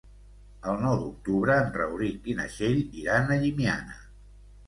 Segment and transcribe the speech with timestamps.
[0.69, 4.01] El nou d'octubre en Rauric i na Txell iran a Llimiana.